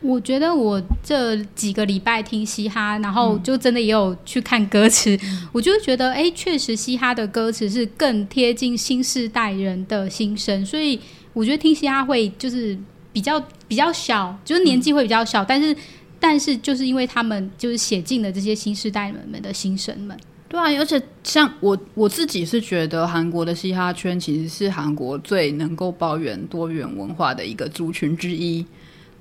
[0.03, 5.17] 我觉得我这几个礼拜听嘻哈，然后就真的也有去看歌词，
[5.53, 10.99] 我就觉得，哎，确实嘻哈的歌词是更贴近新时代人的心声，所以
[11.33, 12.77] 我觉得听嘻哈会就是
[13.13, 15.75] 比较比较小，就是年纪会比较小，但是
[16.19, 20.17] 但是就是因为他们就是写进了这些新时代人们的心声们。
[20.49, 28.67] 对啊，而且像我我自己是觉得韩国的嘻哈圈其实是韩国最能够包圆多元文化的一个族群之一。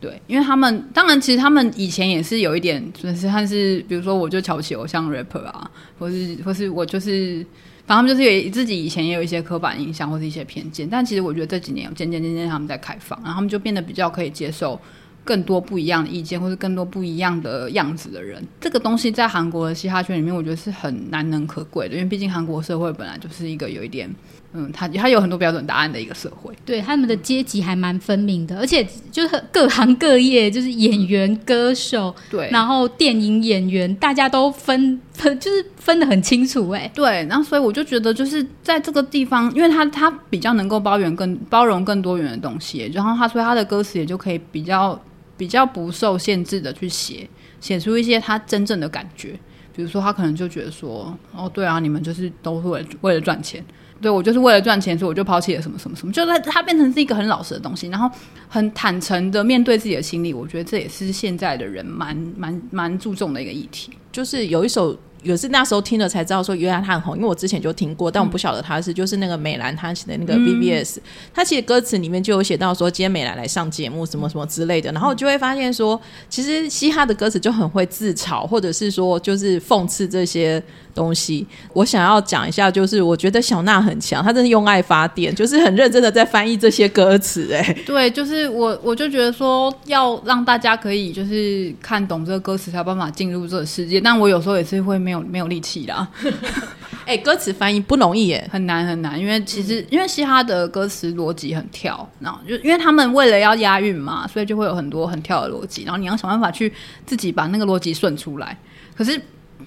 [0.01, 7.45] 对，因为他们当然，其实他们以前也是有一点，就是他是比如说，我就瞧不起偶像 rapper 啊，或是或是我就是，
[7.85, 14.79] 反正他们就是有自己以前也有一些刻板印象或是一些偏见，但其实我觉得这几年渐渐渐渐他们在开放，然后他们就变得比较可以接受
[15.23, 18.43] 更多不一样的意见，或是更多不一样的样子的人。
[18.59, 24.09] 这个东西在韩国的嘻哈圈里面，我觉得是很难能可贵的，因为毕竟韩国社会本来就是一个有一点。
[24.53, 44.99] 嗯，他他有很多标准答案的一个社会，对他们的阶级还蛮分明的，而且就是各行各业，就是演员、歌手，对，然后电影演员，大家都分分就是分的很清楚，哎，对，然后所以我就觉得就是在这个地方，因为他他比较能够包容更包容更多元的东西，然后他所以他的歌词也就可以比较
[45.37, 47.25] 比较不受限制的去写
[47.61, 49.39] 写出一些他真正的感觉，
[49.73, 53.63] 比如说他可能就觉得说，哦，对啊，你们就是都会为了赚钱。
[54.01, 58.09] 对，我就是为了赚钱，所以我就抛弃了什么什么什么，就是他变成是一个很老实的东西，然后
[58.49, 64.97] 很坦诚的面对自己的心理，我觉得这也是现在的人蛮蛮蛮注重的一个议题，就是有一首。
[65.23, 70.97] 有是那时候听了才知道说原来他很红，因为我之前就听过，但我不晓得他是就是那个美兰他写的那个 BBS，
[71.31, 80.61] 他其实歌词里面就有写到说今天美兰来上节目什么什么之类的，然后就会发现说其实嘻哈的歌词就很会自嘲，或者是说就是讽刺这些
[80.95, 81.45] 东西。
[81.73, 87.53] 我想要讲一下，就是我觉得小娜很强，她真的用爱发电， 就是很认真的在翻译这些歌词。
[87.53, 95.10] 哎，对，就是我我就觉得说要让大家可以就是看懂这个歌词才有办法进入这个世界，但我有时候也是会没。
[95.11, 96.07] 没有没有力气啦，
[97.05, 106.71] 哎，歌词翻译不容易耶，很难很难，因为其实因为嘻哈的歌词逻辑很跳，然后就因为他们为了要押韵嘛，所以就会有很多很跳的逻辑，然后你要想办法去
[107.05, 108.57] 自己把那个逻辑顺出来。
[108.95, 109.19] 可是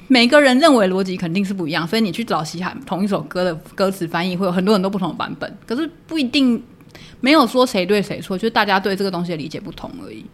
[0.08, 5.54] 每个人认为逻辑肯定是不一样，所以你去找嘻哈同一首歌的歌词翻译，会有很多很多不同的版本。
[5.66, 6.62] 可是不一定
[7.20, 10.24] 没有说谁对谁错，就是大家对这个东西的理解不同而已。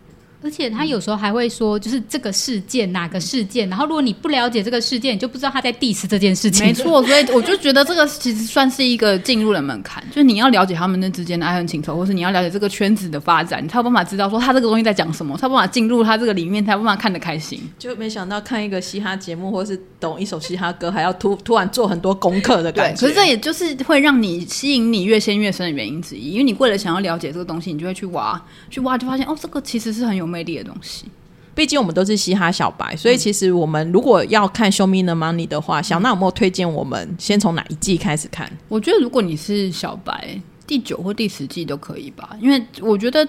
[0.43, 6.67] 而且他有时候还会说，就是这个事件哪个事件，然后如果你不了解这个事件，你就不知道他在 diss 这件事情。
[6.67, 17.61] 没错，所以我就觉得这个其实算是一个进入的门槛，就是你要了解他们那之间的爱恨情仇，或是你要了解这个圈子的发展，你才有办法知道说他这个东西在讲什么，才有办法进入他这个里面，才有办法看得开心。
[17.79, 23.01] 就没想到看一个嘻哈节目，或是懂一首嘻哈歌，还要突突然做很多功课的感觉。
[23.03, 31.07] 可是这也就是会让你吸引你越陷越深的原因之一，因为你为了想要了解这个东西，你就会去挖，去挖，就发现哦，这个其实是很有魅力的东西。
[31.53, 38.51] 毕竟我们都是嘻哈小白，所以其实我们如果要看《Show Me the Money》的话，小娜有没有推荐我们先从哪一季开始看？
[38.69, 43.29] 我觉得如果你是小白，第九或第十季都可以吧，因为我觉得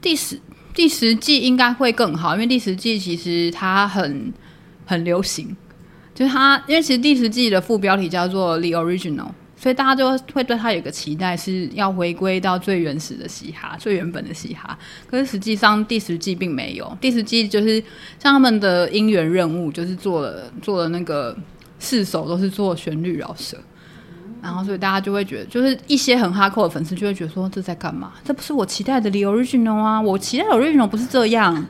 [0.00, 0.38] 第十
[0.74, 4.32] 第十季应该会更好，因为第十季其实它很
[4.84, 5.56] 很流行，
[6.14, 9.16] 就是它因为其实第十季的副标题叫做《The Original》。
[9.56, 14.78] 所以大家就会对他有个期待，是要回归到最原始的嘻哈、最原本的嘻哈。
[15.06, 17.82] 可是实际上第十季并没有，第十季就是
[18.18, 21.36] 像他们的音源任务，就是做了做了那个
[21.78, 23.56] 四首都是做旋律饶舌，
[24.42, 28.12] 然后所以大家就会觉得，就是一些很哈扣的粉丝就会觉得说这在干嘛？
[28.22, 30.00] 这不是我期待的 Original 啊！
[30.00, 31.66] 我期待 Original 不是这样。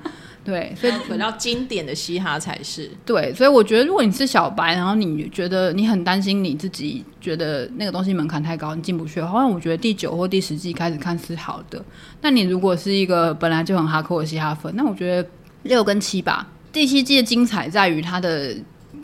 [0.46, 11.85] 对，所以回到经典的嘻哈才是对，所以我觉得如果你是小白，然后你觉得你很担心你自己觉得那个东西门槛太高，你进不去的话，我觉得第九或第十季开始看是好的。
[12.20, 15.28] 那你如果是一个本来就很哈扣的嘻哈粉，那我觉得
[15.64, 16.48] 六跟七吧。
[16.72, 18.54] 第七季的精彩在于它的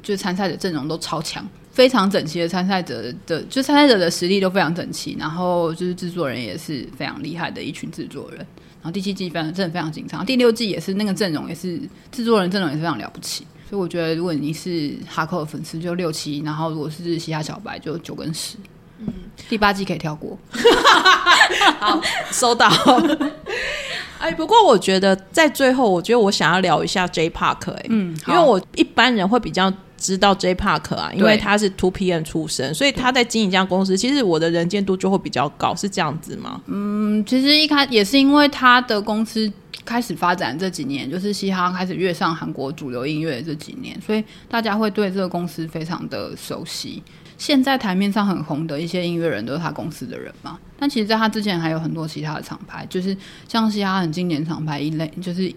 [0.00, 8.46] 就参赛者阵容都超强，非常整齐的参赛者的就参赛者的实力都非常整齐，然后就是制作人也是非常厉害的一群制作人。
[8.82, 18.56] 然后第七季非常真的非常紧张，第六季也是那个阵容也是制作人阵容也是非常了不起，所以我觉得如果你是哈克的粉丝就六七，然后如果是嘻哈小白就九跟十，
[18.98, 19.06] 嗯，
[19.48, 20.36] 第八季可以跳过，
[21.78, 22.68] 好收到。
[24.18, 36.60] 哎，不过我觉得在最后，我觉得我想要聊一下 J Park，哎，嗯，因为我一般人会比较知道 J Park 啊，因为他是 Two PM 出身，所以他在经营这家公司，其实我的人见度就会比较高，是这样子吗？
[36.66, 39.50] 嗯，其实一开也是因为他的公司
[39.84, 47.00] 开始发展这几年，就是嘻哈开始跃上韩国主流音乐的这几年，所以大家会对这个公司非常的熟悉。
[47.38, 53.16] 现在台面上很红的一些音乐人都是他公司的人嘛，但其实在他之前还有很多其他的厂牌，就是
[53.48, 55.52] 像嘻哈很经典厂牌 E 就是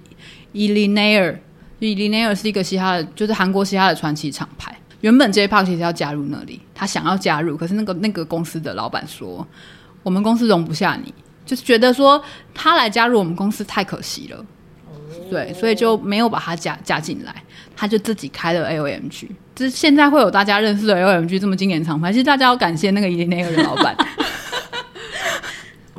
[0.54, 1.40] e l i n
[1.80, 4.76] e n a i r 是一个嘻哈的，就是韩国嘻哈的传奇厂牌。
[5.02, 9.46] 原本 J Park 其实要加入那里，他想要加入，可是那个那个公司的老板说，
[10.02, 11.14] 我们公司容不下你，
[11.46, 12.20] 就是觉得说
[12.54, 14.46] 他来加入我们公司太可惜了，
[15.30, 17.36] 对，所以就没有把他加加进来，
[17.76, 19.28] 他就自己开了 AOMG。
[19.54, 23.96] 就是现在会有大家认识的 AOMG 这么经典厂牌，其实大家要感谢那个伊那个的老板。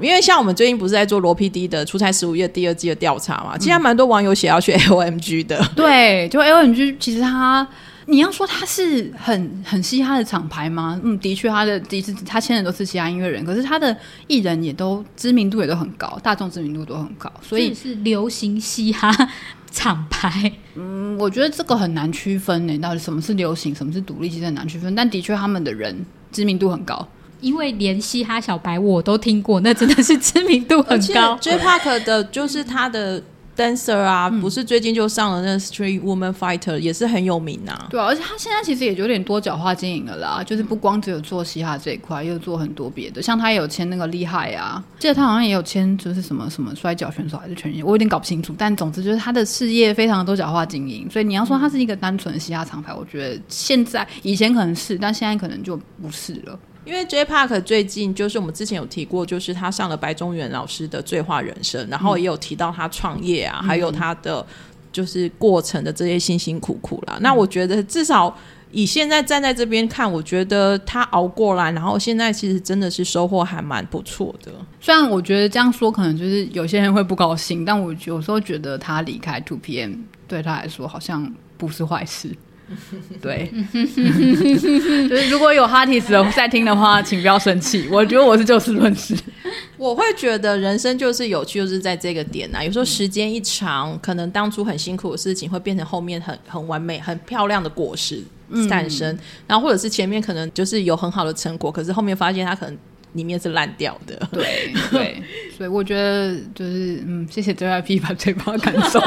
[0.00, 5.62] 因为像我们最近不是在做罗 PD 的出差十五夜第二季的调查嘛，其实还蛮多网友写要去 LMG 的。
[5.74, 7.66] 对，就 L O M G，其实他。
[8.08, 10.96] 你要说他是很很嘻哈的厂牌吗？
[11.02, 13.96] 嗯，的确，他的第一次他签的都是嘻哈音乐人，可是他的
[14.28, 19.12] 艺人也都知名度也都很高，大众知名度都很高，所以是流行嘻哈
[19.72, 20.52] 厂牌。
[20.76, 24.94] 嗯，我觉得这个很难区分呢，到底什么是流行，什么是独立，其实很难区分。
[24.94, 27.08] 但的确，他们的人知名度很高，
[27.40, 31.36] 因为连嘻哈小白我都听过，那真的是知名度很高。
[31.40, 33.22] J Park 的就是他的。
[33.56, 37.86] dancer 啊，嗯不是最近就上了那 Street Woman Fighter，也是很有名啊。
[37.88, 48.54] 对啊，而且他现在其实也有点多角化经营了啦，就是不光只有做嘻哈这一块，又做很多别的，像他也有签那个厉害啊，记得他好像也有签就是什么什么摔跤选手还是拳击，我有点搞不清楚。
[48.58, 56.58] 但总之就是他的事业非常多角化经营，所以你要说他是一个单纯的嘻哈厂牌，我觉得现在以前可能是，但现在可能就不是了。
[56.86, 64.46] 因为 J Park 最近就是我们之前有提过，就是他上了白中原老师的《醉话人生》，然后也有提到他创业啊，还有他的
[64.92, 67.18] 就是过程的这些辛辛苦苦啦。
[67.20, 68.34] 那我觉得至少
[68.70, 74.52] 以现在站在这边看，我觉得他熬过来，然后现在其实真的是收获还蛮不错的。
[74.80, 82.30] 虽然我觉得这样说可能就是有些人会不高兴，但我有时候觉得他离开 Two PM 对他来说好像不是坏事。
[83.22, 87.88] 对， 就是如果有 Hardys 的在听的话，请不要生气。
[87.90, 89.16] 我觉得我是就事论事。
[89.78, 92.64] 我会觉得人生就是有趣，就是在这个点啊。
[92.64, 98.20] 有时候时间一长，可能当初很辛苦的事情，会变成后面很很完美、很漂亮的果实
[98.68, 99.16] 诞生。
[99.46, 102.76] 然后或者是前面可能就是有很好的成果，可是后面发现它可能
[103.12, 104.28] 里面是烂掉的。
[104.32, 105.22] 对对，
[105.56, 109.00] 所以我觉得就是嗯，谢谢 JYP 把嘴巴赶走。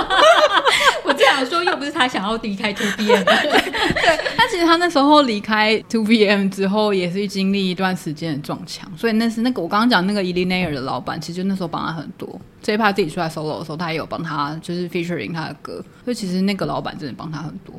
[1.04, 1.13] 我
[1.45, 12.39] 说又不是他想要离开 Two PM， 对但其实他那时候离开 Two PM 之后，也是经历一段时间的撞墙，所以那是那个我刚刚讲那个 e l i n a i r 的老板，其实就那时候帮他很多。
[12.62, 17.73] 这一趴自己出来 solo 的时候，他也有帮他就是 featuring 他的歌，所以其实那个老板真的帮他很多。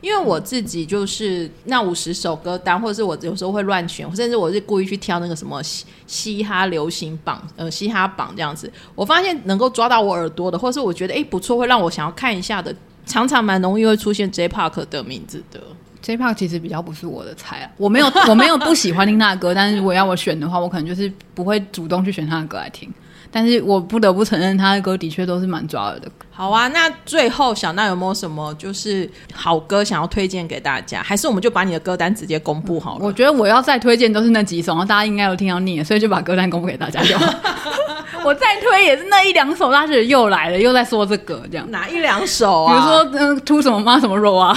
[0.00, 8.70] 因为我自己就是那五十首歌单，或者是我有时候会乱选，甚至我是故意去挑那个什么嘻嘻哈流行榜，呃，嘻哈榜这样子。
[8.94, 12.74] 我发现能够抓到我耳朵的，或是我觉得哎不错，会让我想要看一下的，
[13.06, 15.60] 常常蛮容易会出现 J Park 的名字的。
[16.02, 22.92] J Park 其实比较不是我的菜啊，我没有 我没有不喜欢听他的歌，但是如果要我选的话，我可能就是不会主动去选他的歌来听。
[23.30, 26.08] 但是我不得不承认，他的歌的确都是蛮抓耳的。
[26.30, 31.02] 好啊，那最后小娜有没有什么就是好歌想要推荐给大家？
[31.02, 33.04] 还是我们就把你的歌单直接公布好了？
[33.04, 37.26] 我觉得我要再推荐都是那几首，然后大家应该有听到腻了，所以就把歌单公布给大家就好。
[38.24, 41.70] 我再推也是那一两首，大家觉得又来了，又在说这个这样。
[41.70, 42.72] 哪一两首啊？
[42.74, 44.52] 比如说，嗯，秃什么妈什么肉啊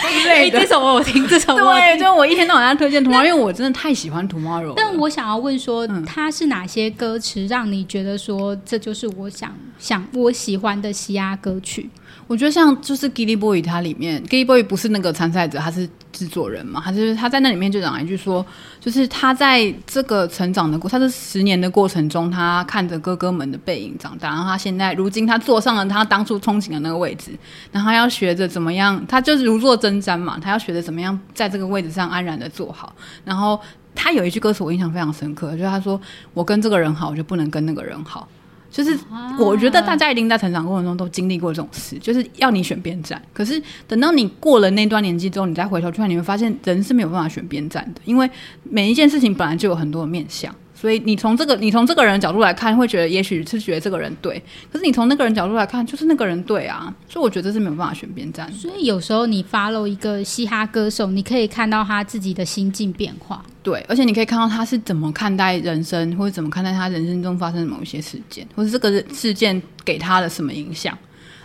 [0.00, 0.66] 之类哎，的这。
[0.66, 2.04] 首我听，这首对，听。
[2.04, 4.74] 就我一天到晚在推荐 Tomorrow，因为我真的太喜欢 Tomorrow 了。
[4.76, 11.88] 但我想要问说，嗯它是哪些歌词让你觉得说这就是我想想我喜欢的嘻哈歌曲？
[12.26, 18.44] 我觉得像就是 Gilly Boy 它里面，Gilly Boy 不是那个参赛者，他是制作人嘛，他就是他在那里面就讲一句说，
[18.80, 27.32] 就是他在这个成长的过，他这十年的过程中，他看着哥哥们的背影长大，然后他现在如今他坐上了他当初憧憬的那个位置，
[27.72, 32.94] 然后他要学着怎么样，他就是如坐针毡嘛，他要学着怎么样在这个位置上安然的坐好，
[33.24, 33.60] 然后
[33.94, 36.00] 他有一句歌词我印象非常深刻，就是他说
[36.34, 38.28] 我跟这个人好，我就不能跟那个人好。
[38.70, 38.98] 就是
[39.38, 43.20] 我觉得大家一定在成长过程中都经历过这种事，就是要你选边站。
[43.32, 48.30] 可是等到你过了那段年纪之后，你再回头去看，你会发现人是没有办法选边站的，因为
[48.62, 50.54] 每一件事情本来就有很多的面向。
[50.80, 56.94] 所以你从这个你从这个人的角度来看，会觉得也许是觉得这个人对，可是你从那个人角度来看，就是那个人对啊。
[57.06, 58.50] 所以我觉得这是没有办法选边站。
[58.50, 63.44] 所以有时候你 follow 一个嘻哈歌手，你可以看到他自己的心境变化。
[63.62, 70.96] 对，而且你可以看到他是怎么看待人生，或者怎么看待他人生中发生的某一些事件，或者这个事件给他的什么影响。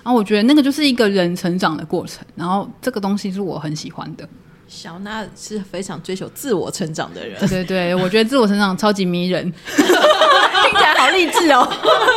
[0.02, 4.30] 然后我觉得那个就是一个人成长的过程，然后这个东西是我很喜欢的。
[4.68, 9.44] 小娜是非常追求自我成长的人，对对对，我觉得自我成长超级迷人，
[9.76, 11.68] 听起来好励志哦。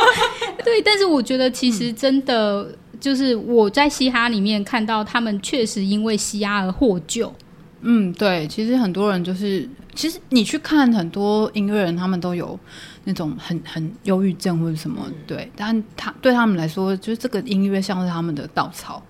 [0.63, 7.33] 对，但是我觉得其实真的就是我在嘻哈里面看到他们确实因为嘻哈而获救。
[7.81, 12.59] 嗯，对，其实很多人就是，其实你去看很多音乐人，他们都有
[13.05, 19.01] 那种很很忧郁症或者什么，对，但他对他们来说，就是这个音乐像是他们的稻草，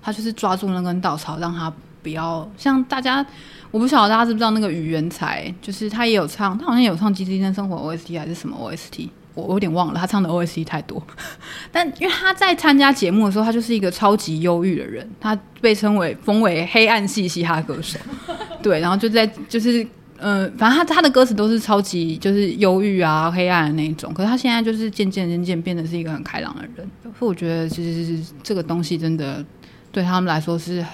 [0.00, 1.72] 他就是抓住那根稻草，让他
[2.02, 3.24] 不要像大家，
[3.70, 9.08] 我不晓得大家知不知道那个语言才，就是他也有唱，他好像有唱《机智医生生活》OST 还是什么 OST。
[9.34, 11.02] 我我有点忘了，他唱的 OST 太多，
[11.72, 17.98] 但因为他在参加节目的时候，他就是一个超级忧郁的人，他被称为封为黑暗系嘻哈歌手，
[18.62, 19.86] 对，然后就在就是
[20.18, 26.86] 呃，反正他他的歌词都是超级就是忧郁啊、黑暗的那一种，可是他现在就是渐渐渐渐变得是一个很开朗的人，
[27.18, 29.42] 所以我觉得其实这个东西真的
[29.90, 30.84] 对他们来说是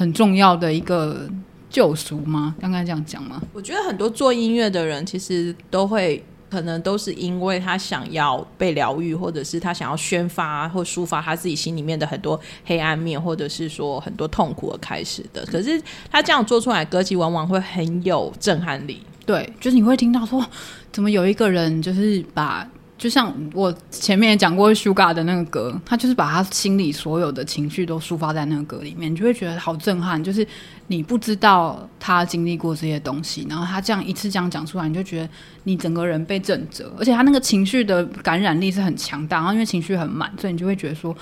[0.00, 1.28] 很重要的一个
[1.68, 2.56] 救赎吗？
[2.58, 3.42] 刚刚这样讲吗？
[3.52, 6.24] 我觉得很多做音乐的人其实都会。
[6.50, 15.46] 可能都是因为他想要被疗愈，或者是他想要宣发或抒发他自己心里面的很多黑暗面，或者是说很多痛苦而开始的。
[15.46, 15.80] 可是
[16.10, 19.00] 他这样做出来歌曲，往往会很有震撼力。
[19.24, 20.44] 对，就是你会听到说，
[20.90, 22.68] 怎么有一个人就是把。
[23.00, 30.22] 就像我前面也讲过，Sugar 的那个歌，他就是把他心里所有的情绪都抒发在那个歌里面，你就会觉得好震撼。
[30.22, 30.46] 就是
[30.88, 35.28] 你不知道他经历过这些东西，然后他这样一次这样讲出来，你就觉得
[35.64, 39.38] 你整个人被震折，而且他那个情绪的感染力是很强大。
[39.38, 41.16] 然后因为情绪很满，所以你就会觉得说，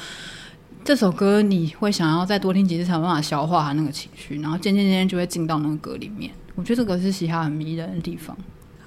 [0.85, 6.33] 这首歌你会想要再多听几次才有办法消化他那个情绪，然后渐渐渐渐就会进到那个歌里面。
[6.57, 8.37] 我觉得这个是嘻哈很迷人的地方。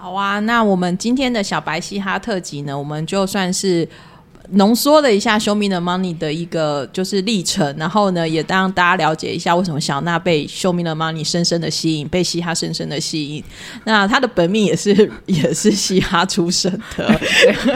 [0.03, 3.87] 好啊，那我们今天的小白嘻哈特辑呢，我们就算是
[4.53, 13.43] 浓缩了一下《Show Me the Money》的一个就是历程，然后呢，也让大家了解一下为什么小娜被《Show Me the Money》深深的吸引，被嘻哈深深的吸引。
[13.83, 17.19] 那他的本命也是 也是嘻哈出身的。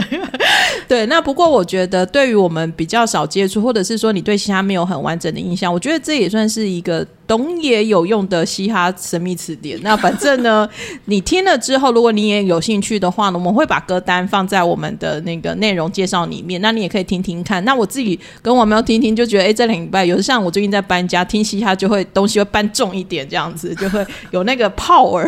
[0.88, 9.80] 对，那不过我觉得，对于我们比较少接触，或者是说你对嘻哈没有很完整的印象，我觉得这也算是一个懂也有用的嘻哈神秘词典。
[9.82, 10.68] 那反正呢，
[11.06, 17.64] 你听了之后，如果你也有兴趣的话呢，我们会把歌单放在我们的那个内容介绍里面，那你也可以听听看。
[17.66, 25.28] 那我自己跟王喵听听，就觉得哎，这两礼拜有的像我最近在搬家，听嘻哈就会东西会搬重一点，这样子就会有那个 power，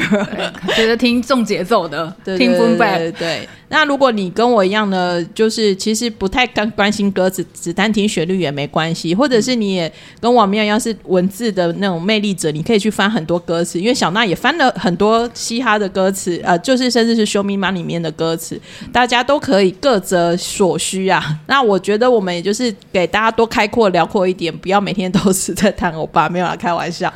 [0.76, 3.48] 觉得听重节奏的，听 boom bap，对。
[3.70, 9.14] 那如果你跟我一样呢，就是其实不太关关心歌词，只单听旋律也没关系。
[9.14, 9.92] 或者是你也
[10.22, 18.60] 跟我们一样是文字的那种魅力者，你可以去翻很多歌词，因为小娜也翻了很多嘻哈的歌词，呃，就是甚至是《Show Me Money》里面的歌词，
[18.92, 21.40] 大家都可以各择所需啊。
[21.48, 27.12] 那我觉得我们也就是给大家多开阔辽阔一点，不要每天都是在谈欧巴，没有啦，开玩笑。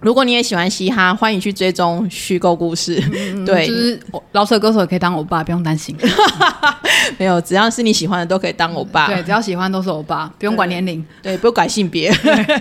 [0.00, 2.98] 如果你也喜欢嘻哈，欢迎去追踪虚构故事。
[3.44, 4.00] 对，就是
[4.32, 5.94] 老舍歌手也可以当欧巴，不用担心。
[7.18, 9.08] 没有，只要是你喜欢的都可以当欧巴。
[9.08, 12.10] 对，只要喜欢都是欧巴，不用管年龄，对，不用管性别。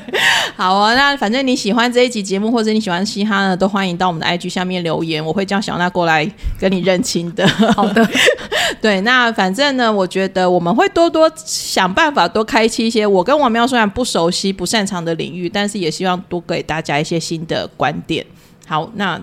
[0.58, 6.30] 好啊，那反正你喜欢这一集节目，或者你喜欢嘻哈呢，都欢迎到我们的 IG 下面留言，我会叫小娜过来
[6.60, 7.48] 跟你认亲的。
[7.48, 8.08] 好的，
[8.80, 17.20] 对，那反正呢，我觉得我们会多多想办法，多开启一些我跟王喵虽然不熟悉、不擅长的领域，但是也希望多给大家一些。
[17.20, 18.26] 新的观点，
[18.66, 19.20] 好，那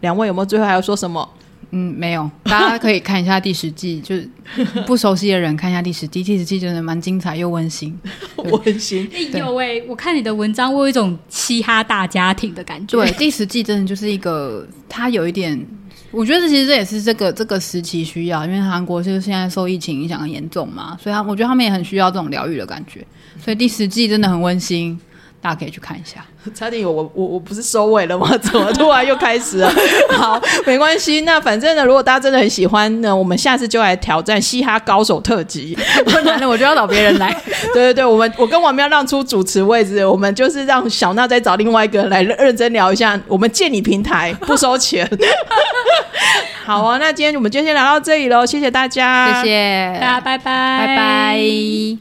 [0.00, 1.26] 两位有没有最后还要说什么？
[1.70, 4.28] 嗯，没有，大家可以看一下第十季， 就是
[4.86, 7.94] 不熟悉的人看一下第十季，第十季真的蛮精彩又温馨，
[8.36, 9.06] 温馨。
[9.12, 12.96] 哎呦喂，我看你的文章，我有一种嘻哈大家庭的感觉。
[12.96, 15.62] 对，第十季真的就是一个，它有一点，
[16.10, 23.06] 我觉得其实这也是这个这个时期需要，因为韩国就是现在受疫情影响很严重嘛，所以他我觉得他们也很需要这种疗愈的感觉，
[23.44, 24.98] 所以第十季真的很温馨。
[25.40, 26.24] 大家可以去看一下，
[26.54, 28.28] 差点有我我我不是收尾了吗？
[28.42, 29.72] 怎么突然又开始了？
[30.18, 31.20] 好，没关系。
[31.20, 35.78] 那反正呢，如果大家真的很喜欢呢，我们下次就来挑战嘻哈高手特辑。
[36.06, 37.34] 困难了，我就要找别人来。
[37.72, 43.18] 对对对，我们我跟王喵让出主持位置，我们就是让小娜再找另外一个人来认真聊一下。
[43.26, 45.08] 我们借你平台，不收钱。
[46.64, 51.98] 好啊，那今天我们就先聊到这里喽，谢谢大家，谢谢大家，拜拜，拜拜。